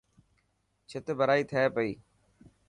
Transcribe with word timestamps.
ڇٿ 0.89 1.05
ڀرائي 1.17 1.43
ٿي 1.51 1.63
پئي. 1.75 1.91